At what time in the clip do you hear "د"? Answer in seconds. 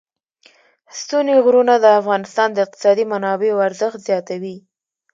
1.79-1.85, 2.53-2.57